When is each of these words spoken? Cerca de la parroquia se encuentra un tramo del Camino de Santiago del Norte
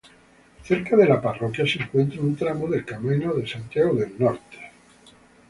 Cerca 0.67 0.97
de 0.97 1.05
la 1.05 1.21
parroquia 1.21 1.63
se 1.67 1.77
encuentra 1.83 2.21
un 2.21 2.35
tramo 2.35 2.67
del 2.67 2.83
Camino 2.83 3.35
de 3.35 3.45
Santiago 3.47 3.93
del 3.93 4.15
Norte 4.17 4.57